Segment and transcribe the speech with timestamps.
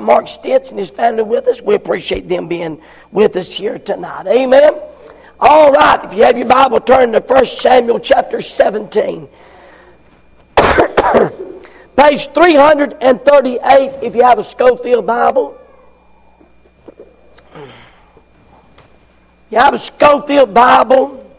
[0.00, 1.60] Mark Stitz and his family with us.
[1.60, 4.26] We appreciate them being with us here tonight.
[4.26, 4.80] Amen.
[5.38, 9.28] All right, if you have your Bible, turn to 1 Samuel chapter 17.
[10.56, 15.58] Page 338 if you have a Scofield Bible.
[19.52, 21.30] You have a Scofield Bible,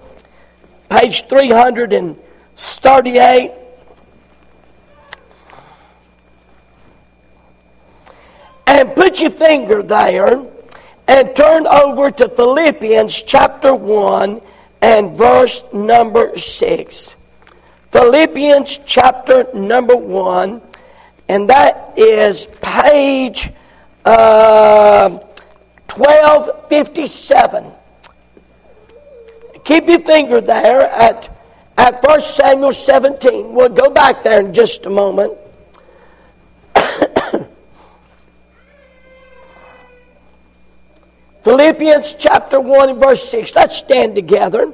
[0.87, 3.51] page 338.
[8.83, 10.45] And put your finger there
[11.07, 14.41] and turn over to Philippians chapter 1
[14.81, 17.15] and verse number 6.
[17.93, 20.61] Philippians chapter number 1,
[21.29, 23.53] and that is page
[24.03, 25.11] uh,
[25.95, 27.71] 1257.
[29.63, 31.29] Keep your finger there at,
[31.77, 33.53] at 1 Samuel 17.
[33.53, 35.37] We'll go back there in just a moment.
[41.43, 43.53] Philippians chapter 1 and verse 6.
[43.53, 44.71] Let's stand together.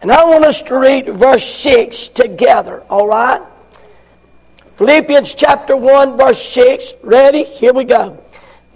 [0.00, 3.42] And I want us to read verse 6 together, all right?
[4.76, 6.94] Philippians chapter 1, verse 6.
[7.02, 7.42] Ready?
[7.42, 8.22] Here we go.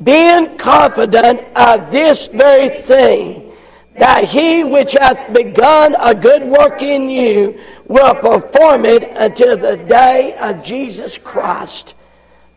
[0.03, 3.53] Being confident of this very thing,
[3.97, 9.77] that he which hath begun a good work in you will perform it until the
[9.77, 11.95] day of Jesus Christ.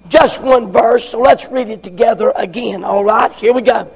[0.07, 3.31] Just one verse, so let's read it together again, all right?
[3.33, 3.91] Here we go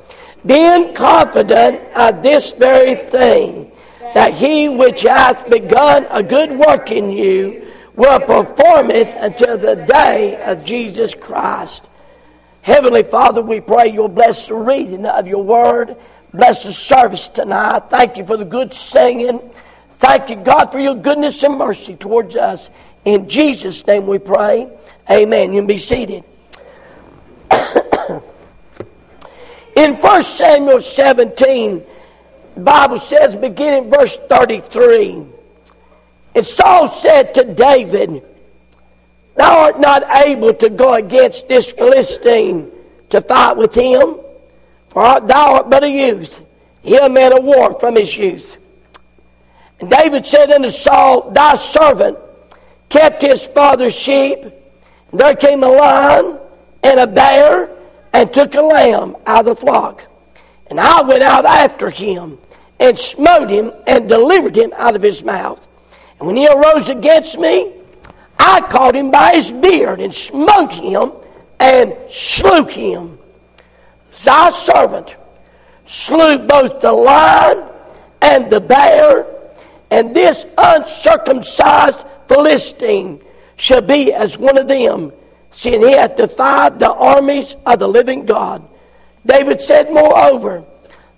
[0.46, 3.72] being confident of this very thing,
[4.14, 9.76] that he which hath begun a good work in you will perform it until the
[9.76, 11.90] day of Jesus Christ.
[12.62, 15.98] Heavenly Father, we pray you'll bless the reading of your word.
[16.34, 17.90] Bless the service tonight.
[17.90, 19.40] Thank you for the good singing.
[19.90, 22.70] Thank you, God, for your goodness and mercy towards us.
[23.06, 24.70] In Jesus' name we pray.
[25.10, 25.54] Amen.
[25.54, 26.24] You can be seated.
[29.78, 31.86] In 1 Samuel 17,
[32.56, 35.24] the Bible says, beginning verse 33,
[36.34, 38.24] and Saul said to David,
[39.36, 42.72] Thou art not able to go against this Philistine
[43.12, 44.16] to fight with him,
[44.90, 46.42] for thou art but a youth,
[46.82, 48.58] he a man of war from his youth.
[49.80, 52.18] And David said unto Saul, Thy servant
[52.90, 56.40] kept his father's sheep, and there came a lion
[56.82, 57.77] and a bear
[58.18, 60.04] and took a lamb out of the flock.
[60.72, 62.40] And I went out after him
[62.80, 65.68] and smote him and delivered him out of his mouth.
[66.18, 67.74] And when he arose against me,
[68.40, 71.12] I caught him by his beard and smote him
[71.60, 73.20] and slew him.
[74.24, 75.16] Thy servant
[75.86, 77.70] slew both the lion
[78.24, 79.28] and the bear,
[79.92, 83.22] and this uncircumcised Philistine
[83.58, 85.14] shall be as one of them
[85.58, 88.62] seeing he had defied the armies of the living God.
[89.26, 90.64] David said, Moreover,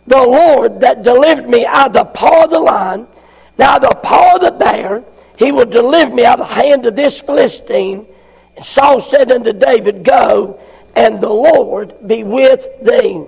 [0.08, 3.06] the Lord that delivered me out of the paw of the lion,
[3.58, 5.04] now the paw of the bear,
[5.36, 8.08] he will deliver me out of the hand of this Philistine.
[8.56, 10.58] And Saul said unto David, Go,
[10.96, 13.22] and the Lord be with thee.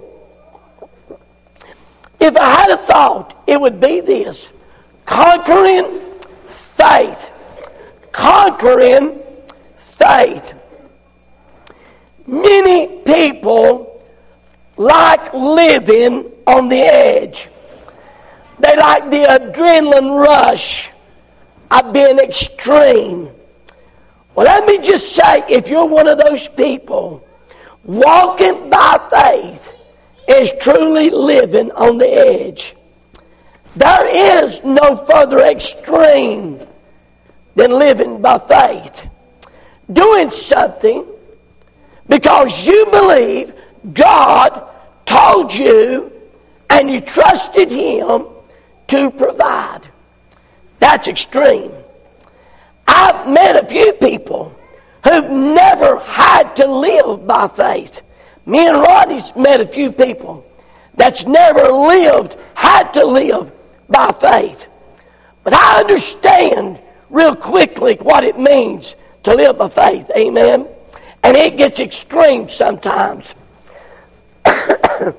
[2.22, 4.48] If I had a thought, it would be this
[5.06, 6.00] conquering
[6.46, 7.30] faith.
[8.14, 9.20] Conquering
[9.78, 10.54] faith.
[12.32, 14.02] Many people
[14.78, 17.50] like living on the edge.
[18.58, 20.92] They like the adrenaline rush
[21.70, 23.30] of being extreme.
[24.34, 27.28] Well, let me just say if you're one of those people,
[27.84, 29.74] walking by faith
[30.30, 32.78] is truly living on the edge.
[33.76, 36.60] There is no further extreme
[37.56, 39.04] than living by faith.
[39.92, 41.11] Doing something
[42.12, 43.54] because you believe
[43.94, 44.68] God
[45.06, 46.12] told you
[46.70, 48.26] and you trusted Him
[48.88, 49.84] to provide.
[50.80, 51.72] That's extreme.
[52.86, 54.54] I've met a few people
[55.06, 58.02] who've never had to live by faith.
[58.46, 60.46] Me and Ronnie's met a few people
[60.96, 63.54] that's never lived, had to live
[63.88, 64.68] by faith.
[65.46, 66.78] But I understand
[67.10, 70.12] real quickly what it means to live by faith.
[70.14, 70.68] Amen.
[71.24, 73.28] And it gets extreme sometimes.
[74.44, 75.16] but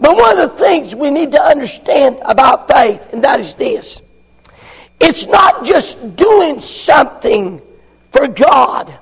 [0.00, 4.00] one of the things we need to understand about faith, and that is this
[5.00, 7.60] it's not just doing something
[8.10, 8.96] for God,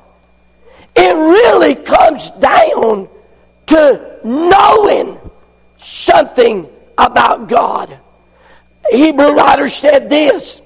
[0.97, 3.09] it really comes down
[3.67, 5.19] to knowing
[5.77, 6.69] something
[6.99, 7.99] about God.
[8.91, 10.61] Hebrew writer said this,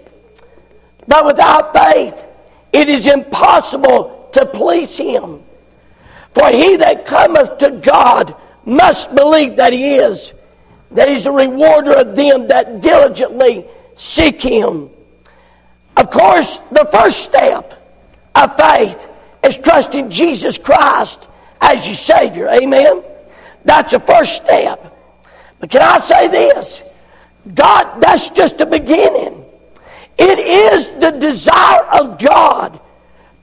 [1.06, 2.25] but without faith,
[2.72, 5.43] it is impossible to please Him.
[6.37, 8.37] For he that cometh to God
[8.67, 10.34] must believe that he is,
[10.90, 13.64] that he's a rewarder of them that diligently
[13.94, 14.90] seek him.
[15.96, 17.82] Of course, the first step
[18.34, 19.08] of faith
[19.43, 21.26] is trusting Jesus Christ
[21.62, 22.49] as your Savior.
[22.49, 23.02] Amen?
[23.64, 24.94] That's the first step.
[25.58, 26.82] But can I say this?
[27.55, 29.43] God, that's just the beginning.
[30.19, 32.79] It is the desire of God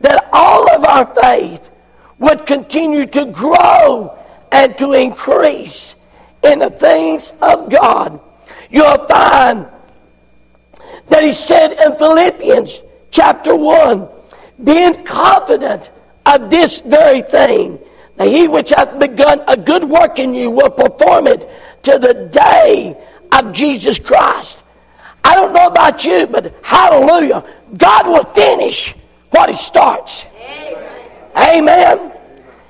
[0.03, 1.69] that all of our faith
[2.19, 4.17] would continue to grow
[4.51, 5.95] and to increase
[6.43, 8.19] in the things of God.
[8.69, 9.65] You'll find
[11.07, 14.07] that he said in Philippians chapter 1
[14.63, 15.89] being confident
[16.25, 17.79] of this very thing,
[18.17, 21.49] that he which hath begun a good work in you will perform it
[21.83, 22.97] to the day
[23.31, 24.63] of Jesus Christ.
[25.23, 27.43] I don't know about you, but hallelujah,
[27.77, 28.95] God will finish
[29.33, 30.25] what he starts.
[30.35, 31.09] Amen.
[31.35, 32.13] Amen.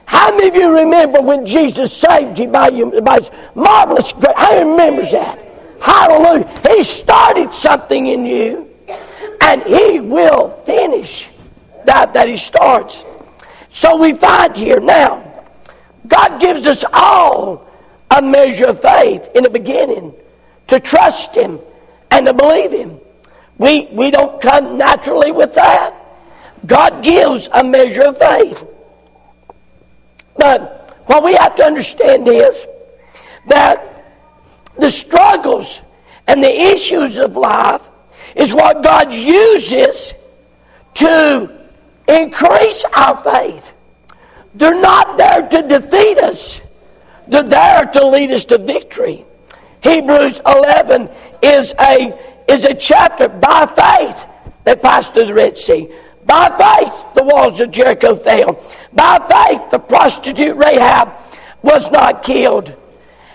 [0.06, 4.34] How many of you remember when Jesus saved you by, you, by his marvelous grace?
[4.38, 5.40] Who remembers that?
[5.82, 6.48] Hallelujah.
[6.70, 8.70] He started something in you,
[9.42, 11.30] and he will finish
[11.86, 13.04] that that he starts.
[13.70, 15.46] So we find here now,
[16.08, 17.68] God gives us all
[18.12, 20.14] a measure of faith in the beginning
[20.68, 21.60] to trust him
[22.12, 23.00] and to believe him.
[23.58, 26.03] We, we don't come naturally with that.
[26.66, 28.64] God gives a measure of faith.
[30.36, 32.56] But what we have to understand is
[33.48, 34.16] that
[34.78, 35.82] the struggles
[36.28, 37.90] and the issues of life
[38.36, 40.14] is what God uses
[40.96, 41.68] to
[42.08, 43.74] increase our faith.
[44.56, 46.62] They're not there to defeat us,
[47.28, 49.26] they're there to lead us to victory.
[49.82, 51.10] Hebrews 11
[51.42, 52.18] is a,
[52.48, 54.26] is a chapter by faith
[54.64, 55.90] that passed through the Red Sea.
[56.26, 58.62] By faith, the walls of Jericho fell.
[58.94, 61.14] By faith, the prostitute Rahab
[61.62, 62.76] was not killed.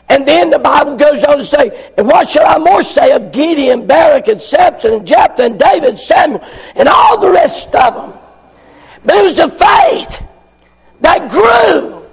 [0.09, 3.31] And then the Bible goes on to say, and what shall I more say of
[3.31, 6.43] Gideon, Barak, and Samson, and Jephthah, and David, Samuel,
[6.77, 8.19] and all the rest of them?
[9.05, 10.23] But it was the faith
[11.01, 12.07] that grew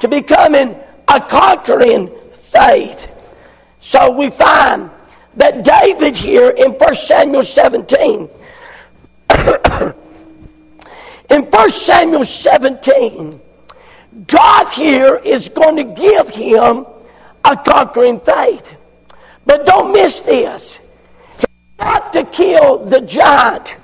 [0.00, 0.76] to becoming
[1.08, 3.08] a conquering faith.
[3.80, 4.90] So we find
[5.36, 8.28] that David here in 1 Samuel 17
[11.30, 13.40] In 1 Samuel 17,
[14.26, 16.84] God here is going to give him
[17.44, 18.74] a conquering faith.
[19.46, 20.80] But don't miss this.
[21.38, 21.46] It's
[21.78, 23.76] not to kill the giant.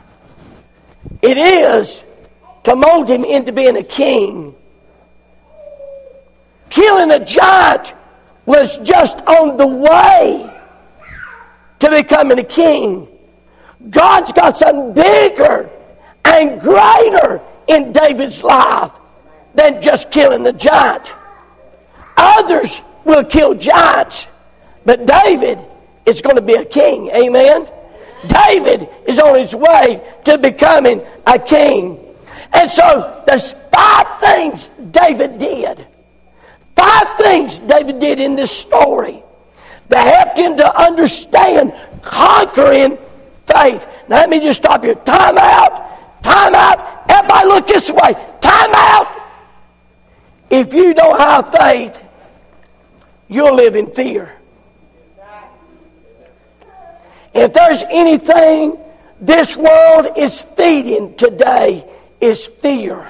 [1.22, 2.02] It is
[2.64, 4.54] to mold him into being a king.
[6.69, 7.94] Killing a giant
[8.44, 10.52] was just on the way
[11.78, 13.06] to becoming a king.
[13.88, 15.70] God's got something bigger
[16.26, 18.93] and greater in David's life
[19.55, 21.14] than just killing the giant.
[22.17, 24.26] Others will kill giants,
[24.84, 25.58] but David
[26.05, 27.08] is going to be a king.
[27.11, 27.69] Amen.
[28.26, 32.00] David is on his way to becoming a king.
[32.52, 35.87] And so there's five things David did.
[36.75, 39.22] Five things David did in this story
[39.88, 42.99] that helped him to understand conquering
[43.46, 43.87] faith.
[44.08, 44.94] Now let me just stop here.
[44.94, 45.87] Time out.
[46.26, 47.08] Time out.
[47.08, 48.12] Everybody look this way.
[48.40, 49.06] Time out.
[50.50, 52.02] If you don't have faith,
[53.29, 54.32] you'll live in fear.
[57.32, 58.77] If there's anything
[59.20, 61.89] this world is feeding today,
[62.20, 63.08] is fear.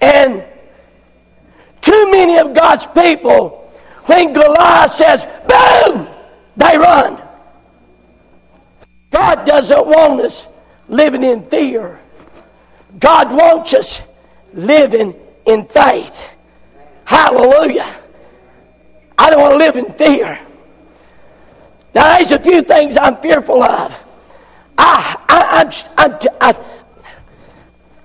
[0.00, 0.44] And
[1.80, 3.70] too many of God's people,
[4.06, 6.08] when Goliath says, boom,
[6.56, 7.22] they run.
[9.10, 10.46] God doesn't want us
[10.88, 12.00] living in fear.
[12.98, 14.02] God wants us
[14.52, 15.14] living
[15.44, 16.22] in faith.
[17.04, 17.86] Hallelujah.
[19.18, 20.38] I don't want to live in fear.
[21.94, 24.04] Now, there's a few things I'm fearful of.
[24.76, 26.56] I, I, I'm, I'm,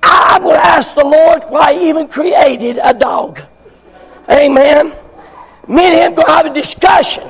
[0.03, 3.41] I, going to ask the Lord why He even created a dog.
[4.29, 4.93] Amen.
[5.67, 7.29] Me and Him going to have a discussion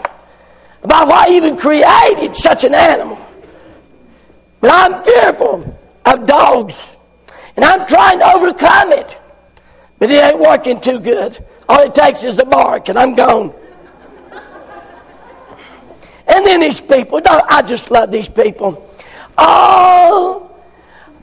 [0.84, 3.18] about why He even created such an animal.
[4.62, 6.76] But I'm fearful of dogs.
[7.56, 9.18] And I'm trying to overcome it.
[10.00, 11.44] But it ain't working too good.
[11.68, 13.54] All it takes is a bark and I'm gone.
[16.28, 18.90] And then these people, I just love these people.
[19.38, 20.52] Oh,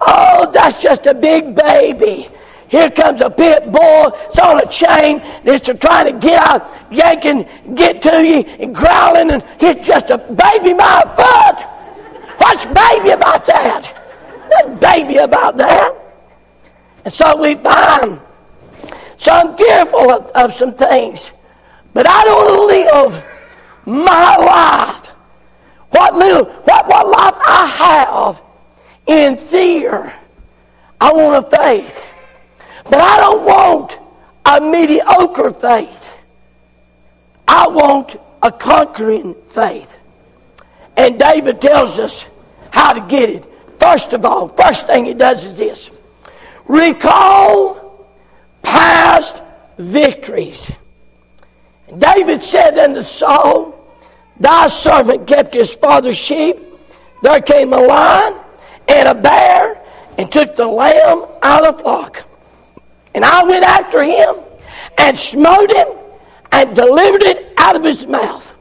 [0.00, 2.28] oh, that's just a big baby.
[2.68, 4.12] Here comes a pit bull.
[4.28, 5.22] It's on a chain.
[5.44, 10.18] It's trying to get out, yanking, get to you, and growling, and it's just a
[10.18, 11.77] baby my foot.
[12.38, 13.94] What's baby about that?
[14.50, 15.92] Nothing baby about that.
[17.04, 18.20] And so we find.
[19.16, 21.32] So I'm fearful of, of some things.
[21.92, 23.24] But I don't live
[23.84, 25.08] my life.
[25.90, 28.42] What little, what, what life I have
[29.06, 30.12] in fear.
[31.00, 32.02] I want a faith.
[32.84, 33.98] But I don't want
[34.44, 36.12] a mediocre faith.
[37.46, 39.97] I want a conquering faith.
[40.98, 42.26] And David tells us
[42.70, 43.44] how to get it.
[43.78, 45.90] First of all, first thing he does is this
[46.66, 48.08] recall
[48.62, 49.40] past
[49.78, 50.70] victories.
[51.96, 53.74] David said unto Saul,
[54.40, 56.58] Thy servant kept his father's sheep.
[57.22, 58.38] There came a lion
[58.88, 59.80] and a bear
[60.18, 62.24] and took the lamb out of the flock.
[63.14, 64.36] And I went after him
[64.98, 65.88] and smote him
[66.50, 68.52] and delivered it out of his mouth.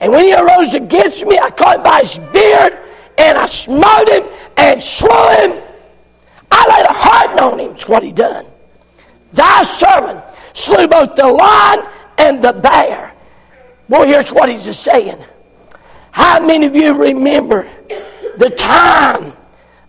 [0.00, 2.78] And when he arose against me, I caught him by his beard
[3.18, 4.24] and I smote him
[4.56, 5.62] and slew him.
[6.50, 8.46] I laid a harden on him, is what he done.
[9.32, 10.22] Thy servant
[10.52, 11.86] slew both the lion
[12.18, 13.12] and the bear.
[13.88, 15.18] Boy, here's what he's just saying.
[16.10, 17.68] How many of you remember
[18.38, 19.32] the time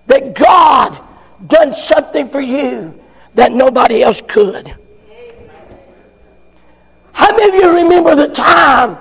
[0.08, 1.00] that God
[1.48, 3.00] done something for you
[3.34, 4.76] that nobody else could?
[7.14, 8.98] How many of you remember the time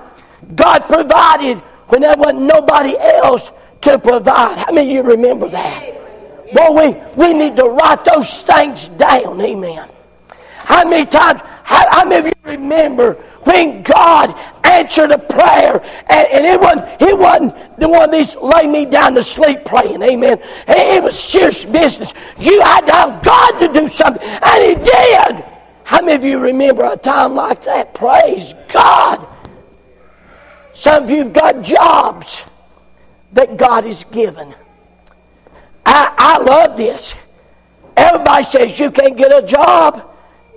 [0.55, 3.51] God provided when there wasn't nobody else
[3.81, 4.57] to provide?
[4.57, 5.97] How many of you remember that?
[6.53, 9.39] Boy, we, we need to write those things down.
[9.41, 9.89] Amen.
[10.57, 13.13] How many times, how, how many of you remember
[13.43, 18.35] when God answered a prayer and, and it wasn't, he wasn't the one of these
[18.35, 20.01] lay me down to sleep praying.
[20.03, 20.39] Amen.
[20.67, 22.13] It was serious business.
[22.37, 25.45] You had to have God to do something, and he did.
[25.85, 27.93] How many of you remember a time like that?
[27.93, 29.25] Praise God.
[30.77, 32.43] Some of you have got jobs
[33.33, 34.53] that God has given.
[35.83, 37.15] I, I love this.
[37.95, 40.07] Everybody says you can't get a job.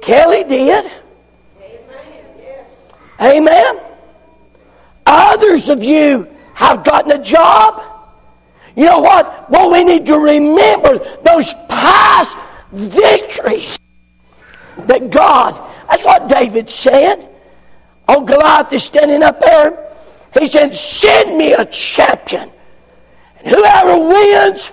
[0.03, 0.93] Kelly did.
[3.19, 3.81] Amen.
[5.07, 7.83] Others of you have gotten a job.
[8.77, 9.51] You know what?
[9.51, 12.37] Well, we need to remember those past
[12.73, 13.81] victories
[14.81, 15.55] that God,
[15.89, 17.27] that's what David said.
[18.07, 19.87] Oh, Goliath is standing up there.
[20.39, 22.51] He said, Send me a champion.
[23.39, 24.73] And whoever wins,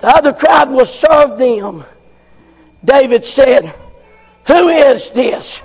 [0.00, 1.84] the other crowd will serve them.
[2.84, 3.74] David said,
[4.46, 5.62] Who is this?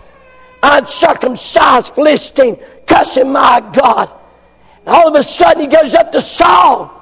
[0.62, 4.10] uncircumcised Philistine cussing my God.
[4.80, 6.96] And all of a sudden he goes up to Saul.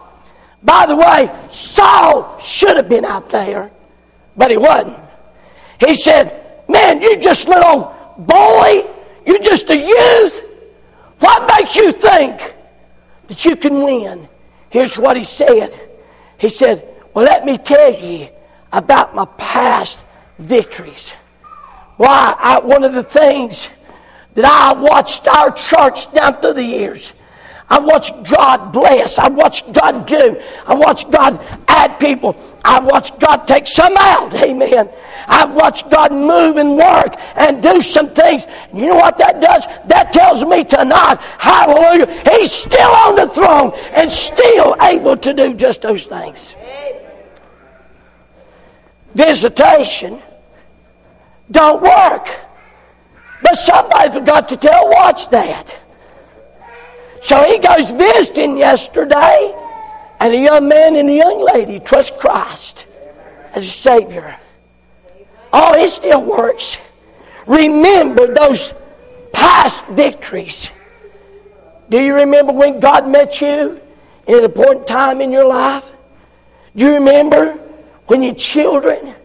[0.63, 3.71] By the way, Saul should have been out there,
[4.35, 4.97] but he wasn't.
[5.79, 8.85] He said, Man, you just little boy,
[9.25, 10.41] you're just a youth.
[11.19, 12.55] What makes you think
[13.27, 14.27] that you can win?
[14.69, 15.79] Here's what he said.
[16.37, 18.29] He said, Well, let me tell you
[18.71, 19.99] about my past
[20.39, 21.13] victories.
[21.97, 23.69] Why, I, one of the things
[24.35, 27.13] that I watched our church down through the years,
[27.69, 29.19] I watched God bless.
[29.19, 30.41] I watched God do.
[30.65, 32.35] I watched God add people.
[32.63, 34.33] I watched God take some out.
[34.43, 34.89] Amen.
[35.27, 38.45] I watched God move and work and do some things.
[38.73, 39.65] You know what that does?
[39.87, 45.53] That tells me tonight, hallelujah, He's still on the throne and still able to do
[45.53, 46.55] just those things.
[49.13, 50.21] Visitation
[51.51, 52.29] don't work.
[53.41, 55.77] But somebody forgot to tell Watch that.
[57.21, 59.53] So he goes visiting yesterday,
[60.19, 62.85] and a young man and a young lady trust Christ
[63.53, 64.39] as a Savior.
[65.53, 66.77] Oh, it still works.
[67.45, 68.73] Remember those
[69.33, 70.71] past victories.
[71.89, 73.79] Do you remember when God met you
[74.27, 75.91] in an important time in your life?
[76.75, 77.53] Do you remember
[78.07, 79.15] when your children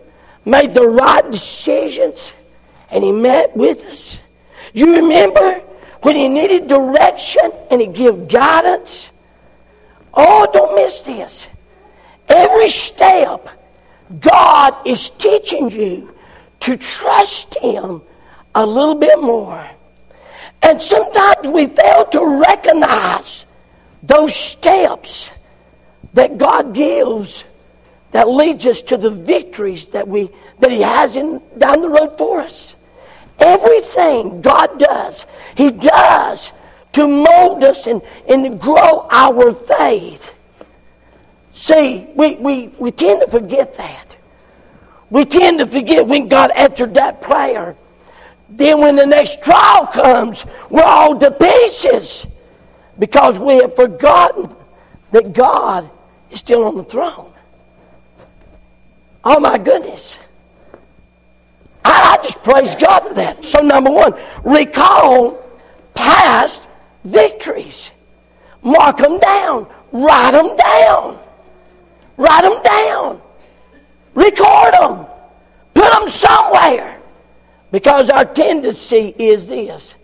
[0.44, 2.34] made the right decisions,
[2.90, 4.18] and He met with us.
[4.74, 5.62] Do you remember
[6.02, 9.10] when He needed direction and He gave guidance?
[10.14, 11.46] Oh, don't miss this.
[12.28, 13.48] Every step,
[14.20, 16.14] God is teaching you
[16.60, 18.02] to trust Him
[18.54, 19.68] a little bit more.
[20.62, 23.46] And sometimes we fail to recognize
[24.02, 25.30] those steps
[26.14, 27.44] that God gives
[28.12, 30.30] that leads us to the victories that we
[30.60, 32.74] that He has in down the road for us.
[33.38, 36.52] Everything God does, He does
[36.92, 40.34] to mold us and, and grow our faith.
[41.52, 44.16] See, we, we, we tend to forget that.
[45.10, 47.76] We tend to forget when God answered that prayer.
[48.48, 52.26] Then, when the next trial comes, we're all to pieces
[52.98, 54.54] because we have forgotten
[55.10, 55.90] that God
[56.30, 57.32] is still on the throne.
[59.24, 60.18] Oh my goodness.
[61.84, 63.44] I, just praise God for that.
[63.44, 65.42] So, number one, recall
[65.94, 66.66] past
[67.04, 67.90] victories.
[68.62, 69.66] Mark them down.
[69.90, 71.18] Write them down.
[72.16, 73.22] Write them down.
[74.14, 75.06] Record them.
[75.74, 77.00] Put them somewhere.
[77.70, 79.96] Because our tendency is this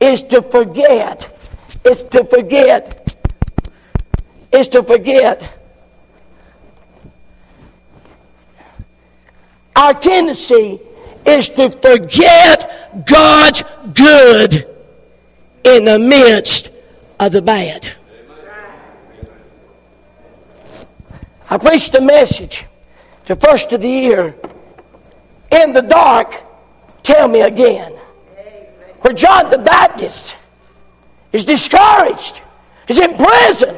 [0.00, 1.34] is to forget.
[1.84, 3.16] Is to forget.
[4.52, 5.42] Is to forget.
[9.74, 10.80] Our tendency
[11.28, 13.62] is to forget God's
[13.94, 14.66] good
[15.64, 16.70] in the midst
[17.20, 17.86] of the bad.
[21.50, 22.66] I preached a message
[23.26, 24.34] the first of the year.
[25.50, 26.42] In the dark,
[27.02, 27.92] tell me again.
[29.00, 30.34] Where John the Baptist
[31.32, 32.40] is discouraged,
[32.88, 33.76] is in prison.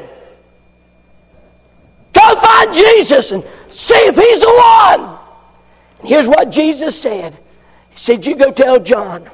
[2.13, 5.19] Go find Jesus and see if he's the one.
[5.99, 7.37] And here's what Jesus said
[7.91, 9.29] He said, You go tell John.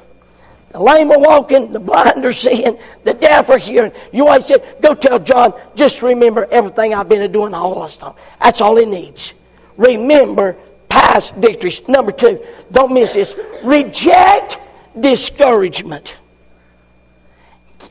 [0.70, 3.90] The lame are walking, the blind are seeing, the deaf are hearing.
[4.12, 8.14] You always said, Go tell John, just remember everything I've been doing all this time.
[8.40, 9.32] That's all he needs.
[9.78, 10.56] Remember
[10.88, 11.86] past victories.
[11.88, 13.34] Number two, don't miss this.
[13.64, 14.58] Reject
[14.98, 16.16] discouragement.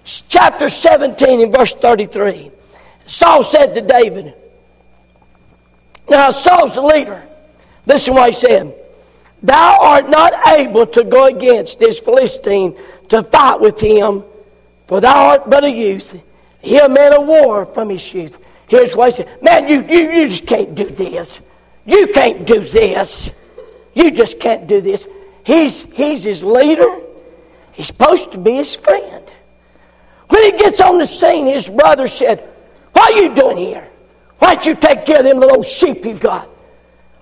[0.04, 2.52] Chapter 17 and verse 33.
[3.06, 4.34] Saul said to David,
[6.10, 7.28] Now Saul's the leader.
[7.86, 8.76] Listen what he said.
[9.44, 12.78] Thou art not able to go against this Philistine
[13.10, 14.24] to fight with him,
[14.88, 16.20] for thou art but a youth.
[16.62, 18.40] He a man of war from his youth.
[18.68, 19.42] Here's what he said.
[19.42, 21.42] Man, you, you, you just can't do this.
[21.86, 23.32] You can't do this.
[23.94, 25.08] You just can't do this.
[25.44, 27.00] He's, he's his leader.
[27.72, 29.24] He's supposed to be his friend.
[30.30, 32.40] When he gets on the scene, his brother said,
[32.92, 33.90] What are you doing here?
[34.40, 36.50] Why don't you take care of them little sheep you've got?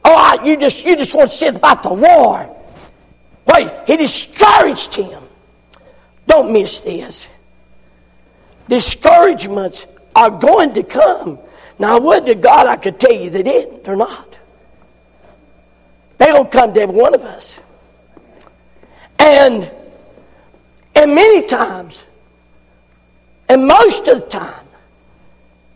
[0.07, 2.55] Oh, you just you just want to sit about the war.
[3.47, 5.23] Wait, he discouraged him.
[6.27, 7.27] Don't miss this.
[8.69, 11.39] Discouragements are going to come.
[11.79, 13.83] Now, would to God I could tell you they didn't.
[13.83, 14.37] They're not.
[16.19, 17.57] They don't come to every one of us.
[19.17, 19.71] And
[20.93, 22.03] and many times,
[23.49, 24.65] and most of the time,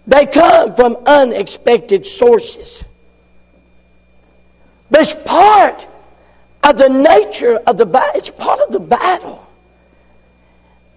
[0.05, 2.83] they come from unexpected sources.
[4.89, 5.87] But it's part
[6.63, 8.11] of the nature of the battle.
[8.15, 9.47] It's part of the battle.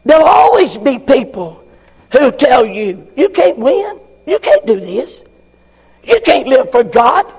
[0.05, 1.65] There'll always be people
[2.13, 4.01] who tell you, you can't win.
[4.27, 5.23] You can't do this.
[6.05, 7.33] You can't live for God.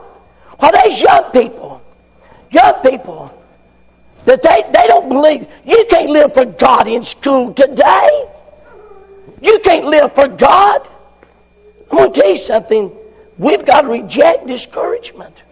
[0.60, 1.84] Well, there's young people
[2.54, 3.34] young people
[4.26, 8.26] that they, they don't believe you can't live for God in school today.
[9.42, 10.88] You can't live for God.
[11.92, 12.92] I'm going to tell you something.
[13.38, 15.43] We've got to reject discouragement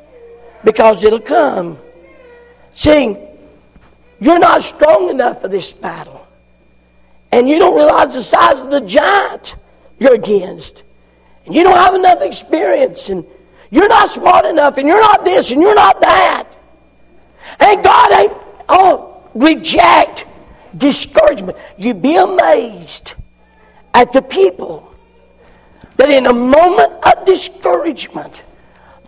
[0.64, 1.78] because it'll come.
[2.72, 3.18] See,
[4.20, 6.28] you're not strong enough for this battle.
[7.32, 9.56] And you don't realize the size of the giant
[10.00, 10.84] you're against.
[11.46, 13.10] And you don't have enough experience.
[13.10, 13.26] And
[13.72, 14.78] you're not smart enough.
[14.78, 16.48] And you're not this and you're not that.
[17.60, 18.34] And God ain't,
[18.70, 20.28] oh, reject
[20.78, 21.58] discouragement.
[21.78, 23.14] You'd be amazed
[23.94, 24.94] at the people
[25.98, 28.44] that in a moment of discouragement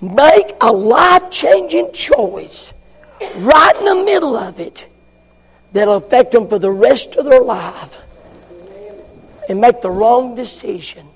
[0.03, 2.73] make a life changing choice
[3.37, 4.87] right in the middle of it
[5.71, 7.97] that'll affect them for the rest of their life
[9.49, 11.07] and make the wrong decision.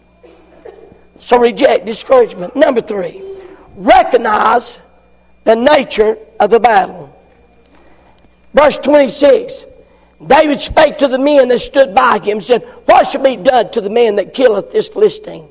[1.19, 2.56] So reject discouragement.
[2.56, 3.23] Number three,
[3.76, 4.80] recognize
[5.43, 7.13] the nature of the battle.
[8.54, 9.65] Verse 26
[10.26, 13.69] David spake to the men that stood by him, and said, What shall be done
[13.71, 15.47] to the man that killeth this Philistine?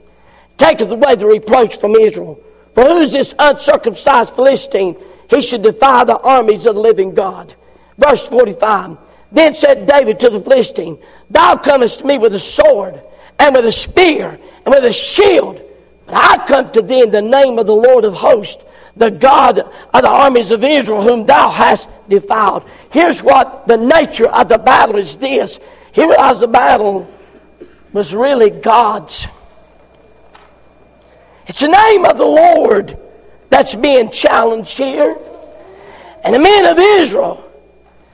[0.59, 2.41] Taketh away the reproach from Israel.
[2.77, 4.97] For who is this uncircumcised Philistine?
[5.31, 7.55] He should defy the armies of the living God.
[7.97, 8.99] Verse 45
[9.33, 10.99] Then said David to the Philistine,
[11.31, 13.01] Thou comest to me with a sword,
[13.39, 15.63] and with a spear, and with a shield.
[16.05, 18.63] But I come to thee in the name of the Lord of hosts,
[18.95, 22.63] the God of the armies of Israel, whom thou hast defiled.
[22.91, 25.59] Here's what the nature of the battle is this.
[25.93, 27.11] He realized the battle
[27.95, 29.27] was really God's.
[31.47, 32.99] It's the name of the Lord
[33.51, 35.17] that's being challenged here.
[36.25, 37.49] And the men of Israel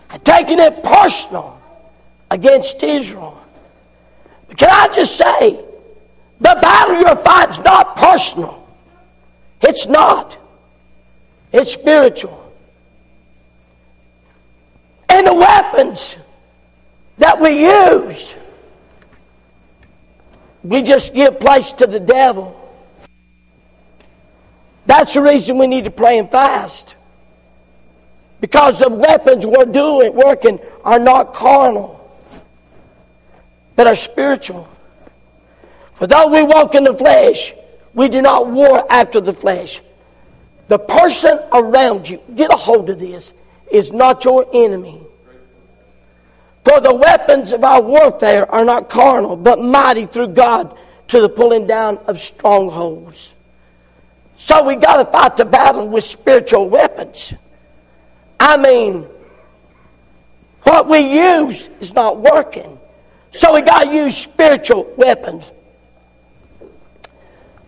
[0.08, 1.60] had taken it personal
[2.30, 3.42] against Israel.
[4.48, 5.64] But can I just say,
[6.38, 8.68] the battle you're fighting is not personal.
[9.62, 10.36] It's not.
[11.52, 12.52] It's spiritual.
[15.08, 16.16] And the weapons
[17.18, 18.34] that we use,
[20.62, 22.58] we just give place to the devil.
[24.86, 26.96] That's the reason we need to pray and fast.
[28.42, 32.12] because the weapons we're doing, working, are not carnal,
[33.76, 34.68] but are spiritual.
[35.94, 37.54] For though we walk in the flesh,
[37.94, 39.80] we do not war after the flesh.
[40.66, 43.32] The person around you, get a hold of this,
[43.70, 45.00] is not your enemy.
[46.64, 50.76] For the weapons of our warfare are not carnal, but mighty through God
[51.08, 53.34] to the pulling down of strongholds.
[54.42, 57.32] So we got to fight the battle with spiritual weapons.
[58.40, 59.06] I mean,
[60.64, 62.76] what we use is not working.
[63.30, 65.52] So we got to use spiritual weapons.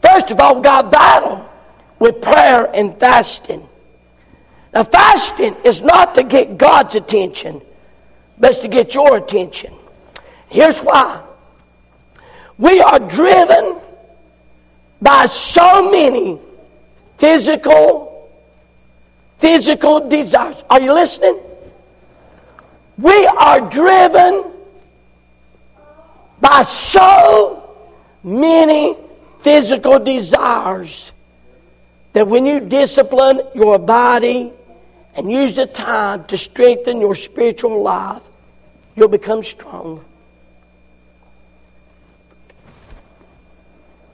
[0.03, 1.49] First of all, we got to battle
[2.01, 3.69] with prayer and fasting.
[4.73, 7.63] Now, fasting is not to get God's attention
[8.37, 9.73] but to get your attention.
[10.49, 11.23] Here's why.
[12.59, 13.77] We are driven
[15.01, 16.41] by so many
[17.17, 18.31] physical,
[19.39, 20.65] physical desires.
[20.69, 21.39] Are you listening?
[22.99, 24.53] We are driven
[26.41, 27.77] by so
[28.23, 28.97] many
[29.41, 31.13] physical desires
[32.13, 34.53] that when you discipline your body
[35.17, 38.23] and use the time to strengthen your spiritual life,
[38.95, 40.05] you'll become strong.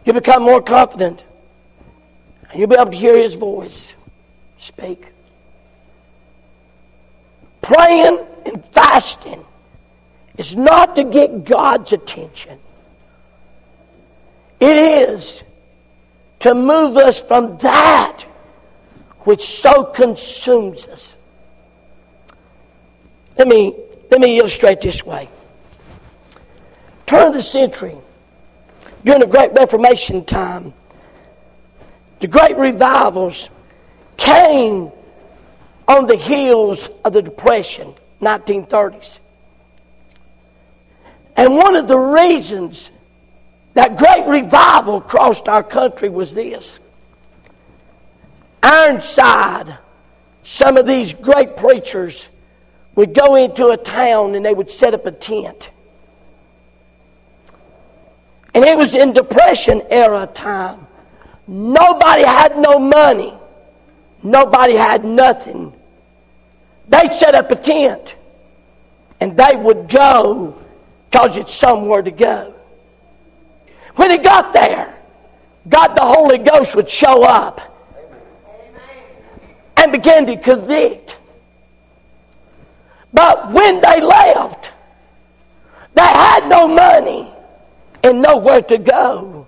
[0.04, 1.24] You'll become more confident.
[2.50, 3.94] And you'll be able to hear His voice
[4.58, 5.06] speak.
[7.62, 9.44] Praying and fasting
[10.36, 12.58] is not to get God's attention,
[14.58, 15.42] it is
[16.40, 18.22] to move us from that
[19.20, 21.14] which so consumes us.
[23.38, 23.74] Let me,
[24.10, 25.28] let me illustrate this way.
[27.06, 27.96] Turn of the century,
[29.04, 30.72] during the Great Reformation time,
[32.20, 33.48] the great revivals
[34.16, 34.92] came
[35.88, 39.18] on the heels of the Depression, 1930s.
[41.36, 42.90] And one of the reasons
[43.74, 46.78] that great revival crossed our country was this
[48.62, 49.78] Ironside,
[50.42, 52.28] some of these great preachers
[52.94, 55.70] would go into a town and they would set up a tent.
[58.52, 60.86] And it was in Depression era time.
[61.50, 63.34] Nobody had no money.
[64.22, 65.72] Nobody had nothing.
[66.88, 68.14] They set up a tent
[69.20, 70.56] and they would go
[71.10, 72.54] because it's somewhere to go.
[73.96, 74.96] When he got there,
[75.68, 77.60] God the Holy Ghost would show up
[79.76, 81.18] and begin to convict.
[83.12, 84.70] But when they left,
[85.94, 87.28] they had no money
[88.04, 89.39] and nowhere to go.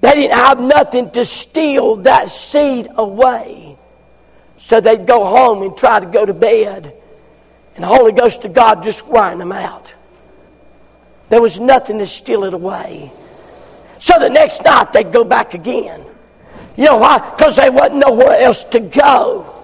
[0.00, 3.76] They didn't have nothing to steal that seed away.
[4.58, 6.94] So they'd go home and try to go to bed.
[7.74, 9.92] And the Holy Ghost of God just grind them out.
[11.28, 13.12] There was nothing to steal it away.
[13.98, 16.04] So the next night they'd go back again.
[16.76, 17.18] You know why?
[17.18, 19.54] Because they wasn't nowhere else to go.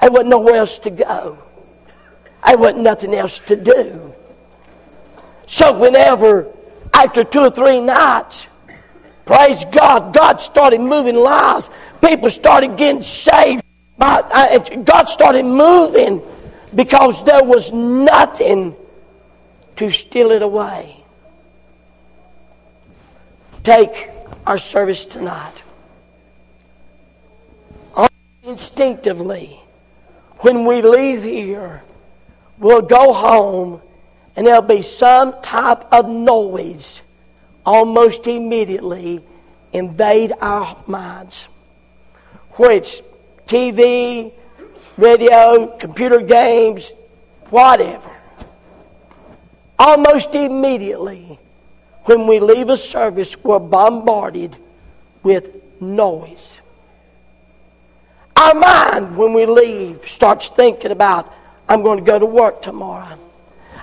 [0.00, 1.38] They wasn't nowhere else to go.
[2.46, 4.14] They wasn't nothing else to do.
[5.46, 6.50] So whenever,
[6.92, 8.46] after two or three nights,
[9.24, 11.68] praise God, God started moving lives.
[12.04, 13.62] People started getting saved.
[13.98, 16.22] God started moving
[16.74, 18.74] because there was nothing
[19.76, 21.04] to steal it away.
[23.64, 24.10] Take
[24.46, 25.54] our service tonight.
[28.42, 29.60] Instinctively,
[30.38, 31.84] when we leave here,
[32.58, 33.80] we'll go home
[34.34, 37.02] and there'll be some type of noise
[37.64, 39.20] almost immediately
[39.72, 41.48] invade our minds.
[42.58, 43.02] It's
[43.46, 44.32] TV,
[44.96, 46.92] radio, computer games,
[47.50, 48.10] whatever.
[49.78, 51.38] Almost immediately,
[52.04, 54.56] when we leave a service, we're bombarded
[55.22, 56.58] with noise.
[58.36, 61.32] Our mind, when we leave, starts thinking about,
[61.68, 63.18] I'm going to go to work tomorrow.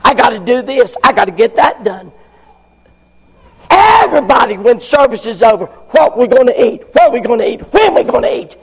[0.04, 0.98] I got to do this.
[1.04, 2.12] I got to get that done.
[4.10, 6.84] Everybody, when service is over, what we going to eat?
[6.94, 7.62] What we going to eat?
[7.74, 8.58] When we're going to eat?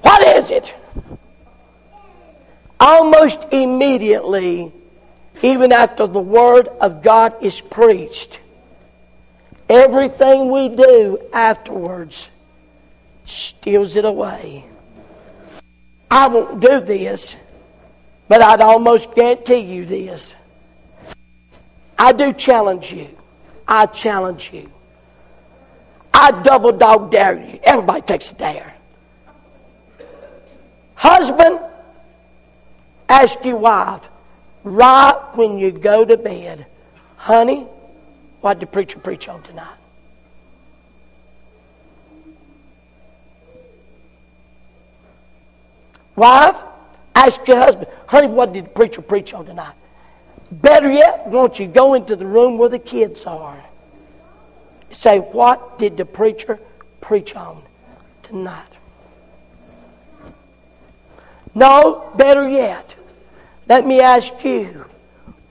[0.00, 0.74] What is it?
[2.80, 4.72] Almost immediately,
[5.42, 8.40] even after the Word of God is preached,
[9.72, 12.28] Everything we do afterwards
[13.24, 14.66] steals it away.
[16.10, 17.36] I won't do this,
[18.28, 20.34] but I'd almost guarantee you this.
[21.98, 23.08] I do challenge you.
[23.66, 24.70] I challenge you.
[26.12, 27.58] I double dog dare you.
[27.62, 28.74] Everybody takes a dare.
[30.94, 31.58] Husband,
[33.08, 34.08] ask your wife,
[34.62, 36.66] right when you go to bed,
[37.16, 37.66] honey,
[38.40, 39.78] what did the preacher preach on tonight?
[46.14, 46.62] Wife,
[47.14, 49.74] ask your husband, honey, what did the preacher preach on tonight?
[50.52, 53.64] Better yet, won't you go into the room where the kids are?
[54.90, 56.60] Say, what did the preacher
[57.00, 57.62] preach on
[58.22, 58.66] tonight?
[61.54, 62.94] No, better yet,
[63.66, 64.84] let me ask you,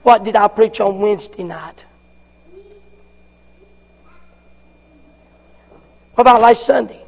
[0.04, 1.84] what did I preach on Wednesday night?
[6.14, 7.00] What about last Sunday?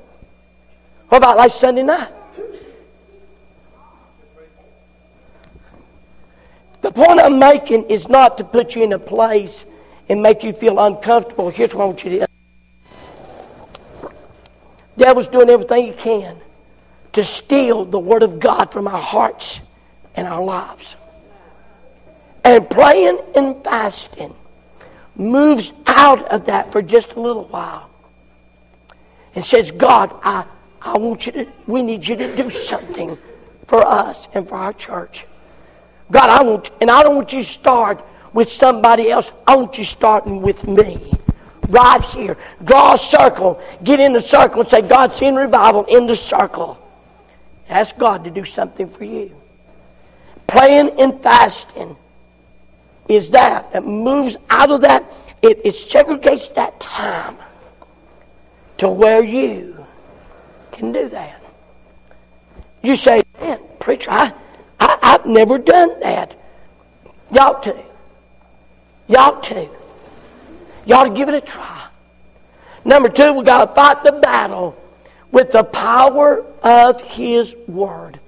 [1.09, 2.14] What about last Sunday night?
[6.95, 9.65] Point I'm making is not to put you in a place
[10.09, 11.51] and make you feel uncomfortable.
[11.51, 14.09] Here's what I want you to do.
[14.97, 16.39] Devil's doing everything he can
[17.13, 19.61] to steal the Word of God from our hearts
[20.15, 20.97] and our lives.
[22.45, 24.35] And praying and fasting
[25.17, 27.91] moves out of that for just a little while
[29.35, 30.45] and says, God, I,
[30.83, 33.17] I want you to, we need you to do something
[33.67, 35.27] for us and for our church.
[36.11, 39.33] God, I want, and I don't want you to start with somebody else.
[39.47, 41.13] I want you starting with me.
[41.69, 42.37] Right here.
[42.63, 43.61] Draw a circle.
[43.83, 46.79] Get in the circle and say, God, send revival in the circle.
[47.69, 49.35] Ask God to do something for you.
[50.47, 51.97] Praying and fasting
[53.09, 53.73] is that.
[53.73, 55.11] That moves out of that.
[55.41, 57.37] It, it segregates that time
[58.77, 59.87] to where you
[60.73, 61.43] can do that.
[62.83, 64.35] You say, man, preacher, I,
[65.25, 66.35] Never done that.
[67.31, 67.85] You ought to.
[69.09, 69.69] You ought to.
[70.87, 71.89] You ought to give it a try.
[72.85, 74.77] Number two, we got to fight the battle
[75.33, 78.21] with the power of His Word.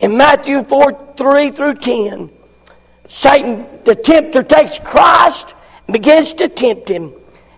[0.00, 2.30] In Matthew 4 3 through 10,
[3.06, 5.54] Satan, the tempter, takes Christ
[5.86, 7.12] and begins to tempt him.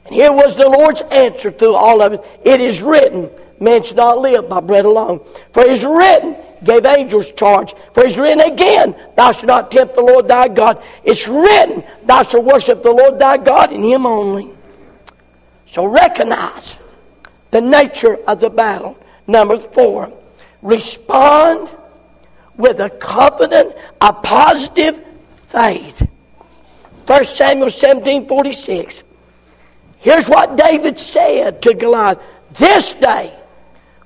[0.04, 2.20] And here was the Lord's answer through all of it.
[2.44, 5.20] It is written, man shall not live by bread alone.
[5.52, 7.74] For it is written, gave angels charge.
[7.92, 10.82] For it's written again, Thou shalt not tempt the Lord thy God.
[11.04, 14.50] It's written, Thou shalt worship the Lord thy God in him only.
[15.66, 16.76] So recognize
[17.50, 18.98] the nature of the battle.
[19.26, 20.12] Number four,
[20.62, 21.68] respond
[22.56, 26.06] with a confident, a positive faith.
[27.06, 29.02] 1 Samuel 17 46.
[29.98, 32.18] Here's what David said to Goliath
[32.54, 33.34] This day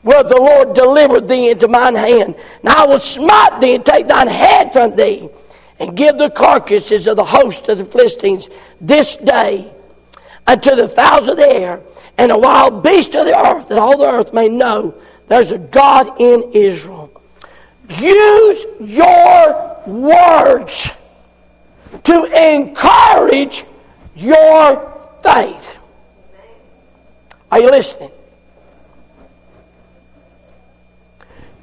[0.09, 2.35] will the Lord deliver thee into mine hand.
[2.61, 5.29] And I will smite thee and take thine head from thee,
[5.79, 8.49] and give the carcasses of the host of the Philistines
[8.81, 9.71] this day
[10.47, 11.83] unto the fowls of the air
[12.17, 14.95] and the wild beasts of the earth, that all the earth may know
[15.29, 17.13] there's a God in Israel.
[17.91, 20.91] Use your words
[22.03, 23.65] to encourage
[24.17, 25.77] your faith.
[27.51, 28.11] Are you listening?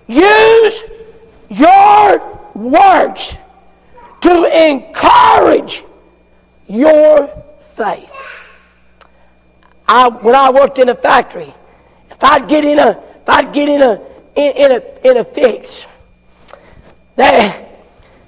[0.08, 0.84] Use
[1.50, 3.36] your words
[4.22, 5.84] to encourage
[6.68, 8.14] your faith.
[9.88, 11.54] I, when I worked in a factory,
[12.10, 12.90] if I'd get in a,
[13.22, 14.02] if I'd get in a,
[14.36, 15.86] in, in a, in a fix,
[17.16, 17.68] they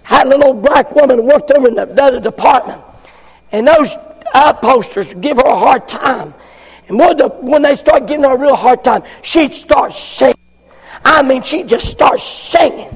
[0.03, 2.81] had a little black woman worked over in another department,
[3.51, 3.95] and those
[4.61, 6.33] posters give her a hard time.
[6.87, 10.37] And when they start giving her a real hard time, she'd start singing.
[11.08, 12.96] I mean, she just starts singing.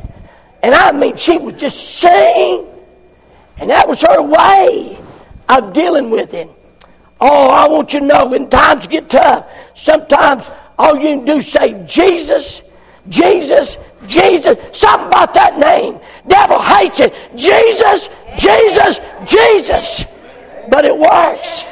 [0.61, 2.67] And I mean, she would just sing.
[3.57, 4.99] And that was her way
[5.47, 6.49] of dealing with it.
[7.21, 10.45] Oh, I want you to know when times get tough, sometimes
[10.77, 12.63] all you can do is say, Jesus,
[13.07, 15.99] Jesus, Jesus, something about that name.
[16.27, 17.13] Devil hates it.
[17.35, 20.03] Jesus, Jesus, Jesus.
[20.69, 21.63] But it works.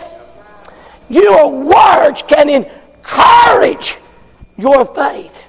[1.10, 3.98] Your words can encourage
[4.58, 5.44] your faith.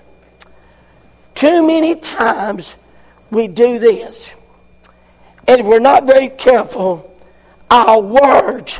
[1.41, 2.77] Too many times
[3.31, 4.31] we do this.
[5.49, 7.19] And if we're not very careful,
[7.71, 8.79] our words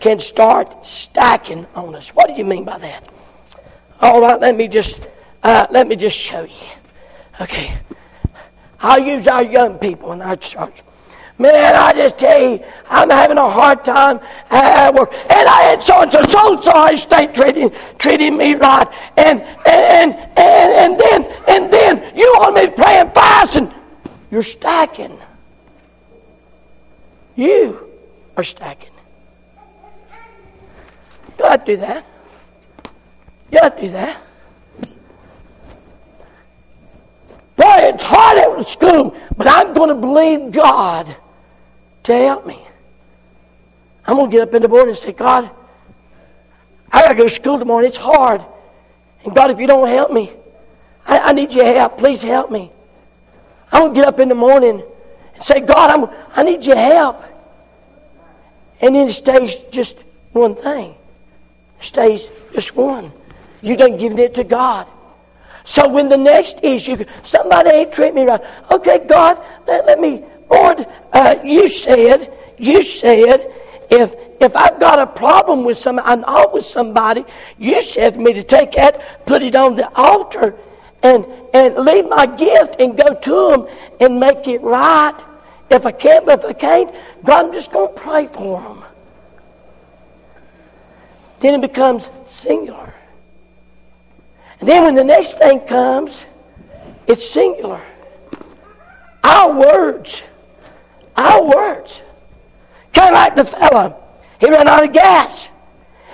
[0.00, 2.08] can start stacking on us.
[2.08, 3.04] What do you mean by that?
[4.00, 5.08] All right, let me just
[5.44, 6.70] uh, let me just show you.
[7.40, 7.78] Okay,
[8.80, 10.82] I'll use our young people in our church.
[11.40, 15.10] Man, I just tell you, I'm having a hard time at work.
[15.14, 18.86] And I had so and so, so sorry, state treating, treating me right.
[19.16, 23.74] And, and, and, and, then, and then you want me to pray and fast and
[24.30, 25.18] you're stacking.
[27.36, 27.88] You
[28.36, 28.92] are stacking.
[31.38, 32.04] You have to do that.
[33.50, 34.22] You have to do that.
[37.56, 38.58] Boy, it's hard.
[38.58, 41.16] to school, but I'm going to believe God
[42.14, 42.64] help me.
[44.06, 45.50] I'm going to get up in the morning and say, God,
[46.90, 47.84] I got to go to school tomorrow.
[47.84, 48.44] It's hard.
[49.24, 50.32] And God, if you don't help me,
[51.06, 51.98] I, I need your help.
[51.98, 52.72] Please help me.
[53.72, 54.82] I'm going to get up in the morning
[55.34, 57.22] and say, God, I'm, I need your help.
[58.80, 60.94] And then it stays just one thing.
[61.80, 63.12] It stays just one.
[63.62, 64.86] You done given it to God.
[65.64, 68.40] So when the next issue, somebody ain't treating me right.
[68.70, 73.52] Okay, God, let, let me, Lord, uh, you said, you said,
[73.90, 77.24] if if I've got a problem with somebody, I'm out with somebody,
[77.58, 80.56] you said me to take that, put it on the altar,
[81.02, 85.14] and and leave my gift and go to them and make it right.
[85.70, 88.84] If I can't, but if I can't, God, I'm just going to pray for them.
[91.38, 92.94] Then it becomes singular.
[94.58, 96.26] And then when the next thing comes,
[97.06, 97.80] it's singular.
[99.22, 100.22] Our words,
[101.20, 102.02] our words.
[102.92, 103.96] Kind of like the fella,
[104.40, 105.48] he ran out of gas.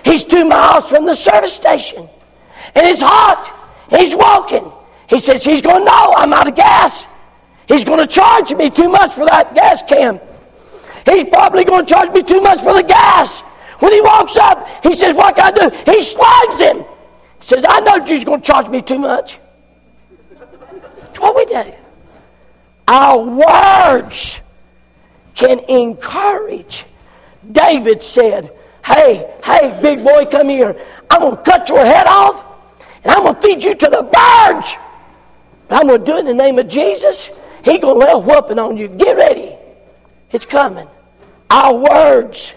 [0.05, 2.09] He's two miles from the service station.
[2.75, 3.53] And it's hot.
[3.90, 4.71] He's walking.
[5.09, 7.07] He says he's going No, I'm out of gas.
[7.66, 10.21] He's going to charge me too much for that gas can.
[11.05, 13.40] He's probably going to charge me too much for the gas.
[13.81, 15.92] When he walks up, he says, What can I do?
[15.92, 16.79] He slugs him.
[17.40, 19.38] He says, I know Jesus going to charge me too much.
[20.99, 21.73] That's what we do.
[22.88, 24.40] Our words
[25.37, 26.85] can encourage.
[27.53, 28.53] David said,
[28.85, 30.77] Hey, hey, big boy, come here.
[31.11, 32.44] I'm going to cut your head off
[33.05, 34.77] and I'm going to feed you to the birds.
[35.68, 37.31] But I'm going to do it in the name of Jesus.
[37.64, 38.88] He going to lay a whooping on you.
[38.88, 39.57] Get ready.
[40.33, 40.88] It's coming.
[41.51, 42.53] Our words.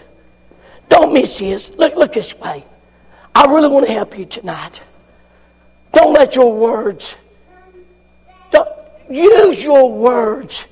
[0.88, 1.70] Don't miss his.
[1.76, 2.64] Look, look this way.
[3.34, 4.80] I really want to help you tonight.
[5.92, 7.16] Don't let your words,
[8.50, 8.68] don't,
[9.08, 10.66] use your words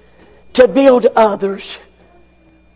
[0.54, 1.78] to build others,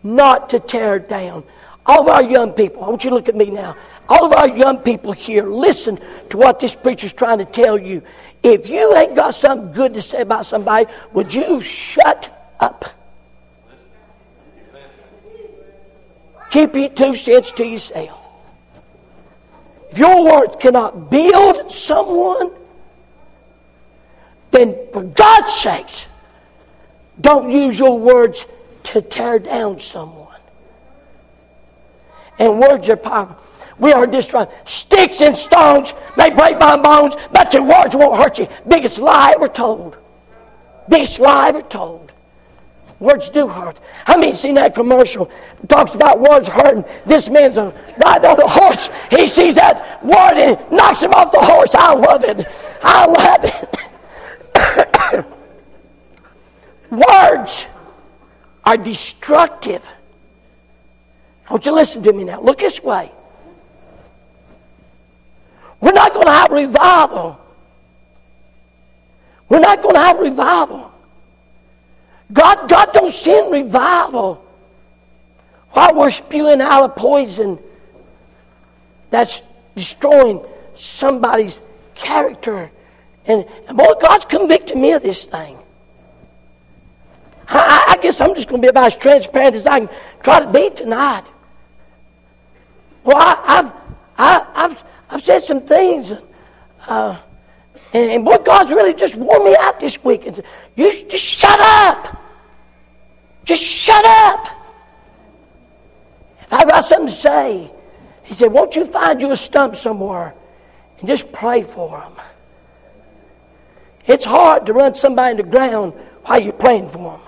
[0.03, 1.43] not to tear down.
[1.85, 3.75] All of our young people, I want you to look at me now.
[4.07, 8.01] All of our young people here, listen to what this preacher's trying to tell you.
[8.41, 12.85] If you ain't got something good to say about somebody, would you shut up?
[16.51, 18.23] Keep your two cents to yourself.
[19.89, 22.51] If your words cannot build someone,
[24.51, 26.07] then for God's sakes,
[27.19, 28.45] don't use your words
[28.83, 30.39] to tear down someone.
[32.39, 33.37] And words are powerful.
[33.79, 34.49] We are destroyed.
[34.65, 38.47] Sticks and stones may break my bones, but your words won't hurt you.
[38.67, 39.97] Biggest lie ever told.
[40.87, 42.11] Biggest lie ever told.
[42.99, 43.79] Words do hurt.
[44.05, 45.29] I mean, seen that commercial?
[45.67, 46.85] Talks about words hurting.
[47.05, 48.89] This man's a ride on a horse.
[49.09, 51.75] He sees that word and knocks him off the horse.
[51.75, 52.47] I love it.
[52.81, 55.25] I love it.
[56.91, 57.67] words
[58.65, 59.87] are destructive.
[61.49, 62.41] Want you listen to me now.
[62.41, 63.11] Look this way.
[65.81, 67.39] We're not going to have revival.
[69.49, 70.91] We're not going to have revival.
[72.31, 74.43] God, God don't send revival
[75.71, 77.59] while we're spewing out a poison
[79.09, 79.43] that's
[79.75, 81.59] destroying somebody's
[81.93, 82.71] character.
[83.25, 85.57] And, and boy, God's convicted me of this thing.
[87.47, 89.89] I, I guess I'm just going to be about as transparent as I can
[90.21, 91.23] try to be tonight.
[93.03, 93.75] Well, I, have
[94.17, 96.13] I, I've, I've said some things,
[96.87, 97.19] uh,
[97.93, 100.25] and, and boy, God's really just worn me out this week.
[100.25, 100.41] And
[100.75, 102.21] you just shut up.
[103.43, 104.47] Just shut up.
[106.41, 107.71] If I've got something to say,
[108.23, 110.33] he said, Won't you find you a stump somewhere
[110.99, 112.13] and just pray for them?
[114.05, 117.21] It's hard to run somebody in the ground while you're praying for them.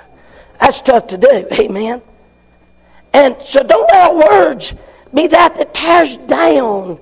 [0.66, 1.48] That's tough to do.
[1.60, 2.02] Amen.
[3.14, 4.74] And so don't let our words
[5.14, 7.00] be that that tears down.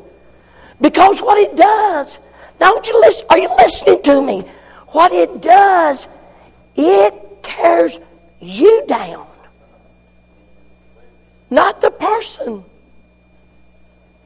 [0.82, 2.20] Because what it does,
[2.59, 4.43] now you listen, are you listening to me?
[4.89, 6.09] What it does,
[6.76, 8.01] it tears
[8.41, 9.28] you down,
[11.49, 12.66] not the person.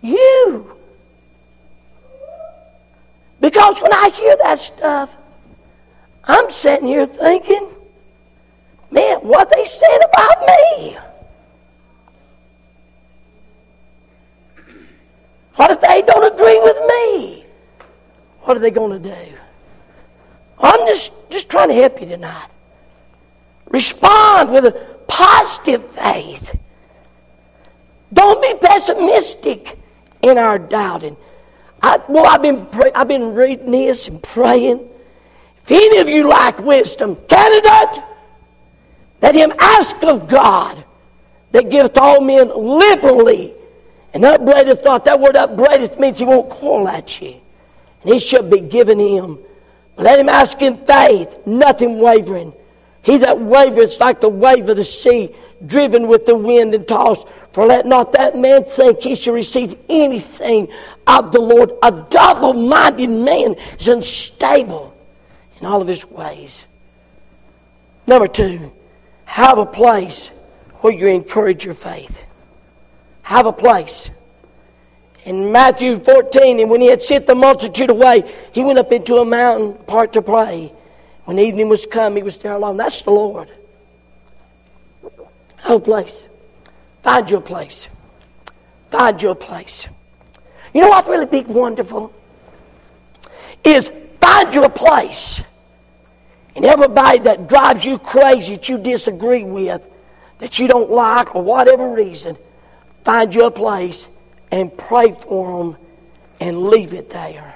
[0.01, 0.75] You.
[3.39, 5.15] Because when I hear that stuff,
[6.23, 7.76] I'm sitting here thinking,
[8.91, 10.97] man, what they said about me?
[15.55, 17.45] What if they don't agree with me?
[18.41, 19.37] What are they going to do?
[20.59, 22.49] I'm just, just trying to help you tonight.
[23.69, 24.71] Respond with a
[25.07, 26.57] positive faith.
[28.13, 29.77] Don't be pessimistic
[30.21, 31.17] in our doubting.
[31.81, 34.87] I, well, I've been, pray, I've been reading this and praying.
[35.57, 38.03] If any of you lack wisdom, candidate,
[39.21, 40.83] let him ask of God
[41.51, 43.53] that giveth all men liberally
[44.13, 45.05] and upbraideth not.
[45.05, 47.39] That word upbraideth means he won't call at you.
[48.03, 49.39] And he shall be given him.
[49.95, 52.53] But let him ask in faith, nothing wavering.
[53.01, 55.33] He that wavereth like the wave of the sea,
[55.65, 57.27] driven with the wind and tossed.
[57.53, 60.67] For let not that man think he shall receive anything
[61.07, 61.71] of the Lord.
[61.81, 64.93] A double minded man is unstable
[65.59, 66.65] in all of his ways.
[68.05, 68.71] Number two,
[69.27, 70.27] have a place
[70.79, 72.17] where you encourage your faith.
[73.21, 74.09] Have a place.
[75.25, 78.23] In Matthew 14, and when he had sent the multitude away,
[78.53, 80.73] he went up into a mountain part to pray.
[81.25, 82.77] When evening was come, he was there alone.
[82.77, 83.51] That's the Lord.
[85.57, 86.27] Have a place.
[87.03, 87.89] Find your place.
[88.89, 89.89] Find your place.
[90.73, 92.13] You know what really big wonderful?
[93.65, 95.41] Is find your place.
[96.57, 99.85] And everybody that drives you crazy, that you disagree with,
[100.39, 102.35] that you don't like, or whatever reason,
[103.03, 104.07] find you a place
[104.51, 105.77] and pray for them
[106.39, 107.53] and leave it there.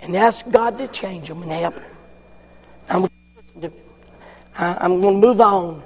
[0.00, 1.84] And ask God to change them and help them.
[4.56, 5.82] I'm, going to move on.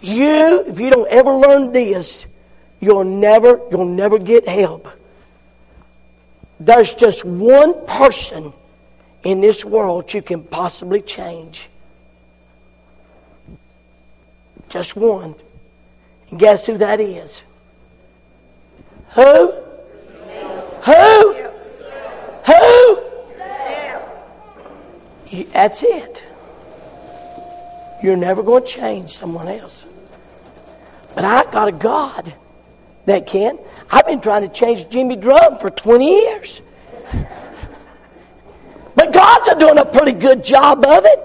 [0.00, 2.26] You, if you don't ever learn this,
[2.80, 4.88] you'll never, you'll never get help.
[6.58, 8.52] There's just one person
[9.22, 11.68] in this world you can possibly change.
[14.68, 15.34] Just one.
[16.30, 17.42] And guess who that is?
[19.10, 19.52] Who?
[20.82, 21.34] Who?
[22.46, 23.10] Who?
[25.52, 26.24] That's it.
[28.02, 29.84] You're never going to change someone else.
[31.14, 32.32] But I got a God
[33.04, 33.58] that can.
[33.90, 36.60] I've been trying to change Jimmy Drum for 20 years.
[39.00, 41.18] But God's doing a pretty good job of it,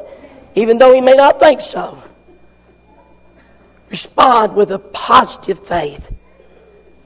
[0.56, 2.02] even though He may not think so.
[3.90, 6.10] Respond with a positive faith.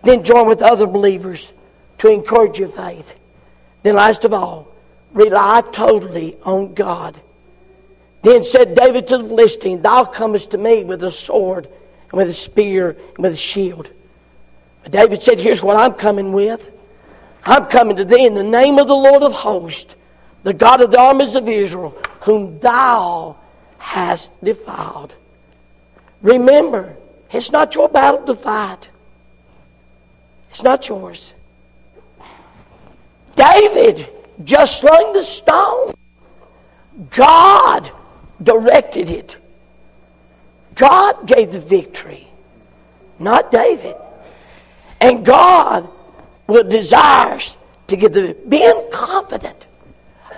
[0.03, 1.51] Then join with other believers
[1.97, 3.15] to encourage your faith.
[3.81, 4.71] Then, last of all,
[5.11, 7.19] rely totally on God.
[8.21, 12.29] Then said David to the Philistine, Thou comest to me with a sword, and with
[12.29, 13.89] a spear, and with a shield.
[14.83, 16.71] But David said, Here's what I'm coming with.
[17.43, 19.95] I'm coming to thee in the name of the Lord of hosts,
[20.43, 23.37] the God of the armies of Israel, whom thou
[23.77, 25.13] hast defiled.
[26.21, 26.95] Remember,
[27.31, 28.89] it's not your battle to fight.
[30.49, 31.33] It's not yours.
[33.35, 34.09] David
[34.43, 35.93] just slung the stone.
[37.11, 37.91] God
[38.41, 39.37] directed it.
[40.75, 42.27] God gave the victory,
[43.19, 43.95] not David.
[45.01, 45.89] And God
[46.47, 47.55] will desires
[47.87, 49.65] to give the being confident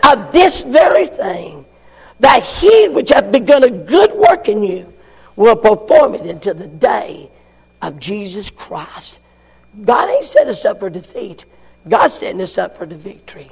[0.03, 1.65] of this very thing,
[2.19, 4.91] that he which hath begun a good work in you
[5.35, 7.29] will perform it until the day
[7.81, 9.19] of Jesus Christ.
[9.83, 11.45] God ain't set us up for defeat.
[11.87, 13.49] God's setting us up for the victory.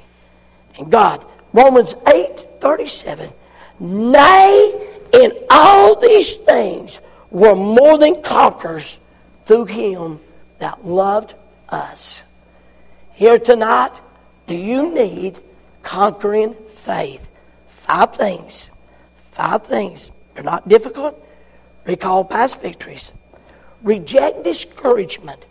[0.77, 3.31] And God, Romans 8 37,
[3.79, 6.99] nay, in all these things
[7.31, 8.99] were more than conquerors
[9.45, 10.19] through him
[10.59, 11.33] that loved
[11.69, 12.21] us.
[13.13, 13.91] Here tonight,
[14.47, 15.39] do you need
[15.83, 17.29] conquering faith?
[17.67, 18.69] Five things.
[19.31, 20.11] Five things.
[20.33, 21.25] They're not difficult.
[21.85, 23.11] Recall past victories.
[23.83, 25.45] Reject discouragement.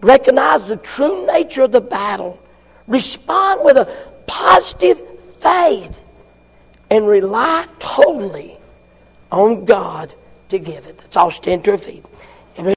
[0.00, 2.42] Recognize the true nature of the battle.
[2.86, 3.86] Respond with a
[4.26, 5.00] positive
[5.38, 5.98] faith.
[6.90, 8.58] And rely totally
[9.30, 10.14] on God
[10.50, 10.98] to give it.
[10.98, 12.04] Let's all stand to our feet.